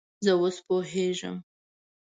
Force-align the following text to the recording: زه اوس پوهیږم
زه 0.25 0.31
اوس 0.39 0.57
پوهیږم 0.65 1.35